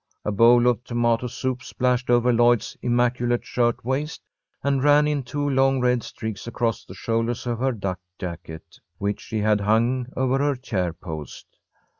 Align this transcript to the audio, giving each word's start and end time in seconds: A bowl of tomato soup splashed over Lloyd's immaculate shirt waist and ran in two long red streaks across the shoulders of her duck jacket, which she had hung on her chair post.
A 0.25 0.31
bowl 0.31 0.65
of 0.65 0.83
tomato 0.83 1.27
soup 1.27 1.61
splashed 1.61 2.09
over 2.09 2.33
Lloyd's 2.33 2.75
immaculate 2.81 3.45
shirt 3.45 3.85
waist 3.85 4.23
and 4.63 4.83
ran 4.83 5.07
in 5.07 5.21
two 5.21 5.47
long 5.47 5.79
red 5.79 6.01
streaks 6.01 6.47
across 6.47 6.83
the 6.83 6.95
shoulders 6.95 7.45
of 7.45 7.59
her 7.59 7.71
duck 7.71 7.99
jacket, 8.17 8.79
which 8.97 9.21
she 9.21 9.37
had 9.41 9.61
hung 9.61 10.07
on 10.17 10.39
her 10.39 10.55
chair 10.55 10.91
post. 10.91 11.45